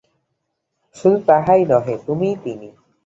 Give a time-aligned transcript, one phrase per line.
[0.95, 2.69] শুধু তাহাই নহে, তুমিই তিনি।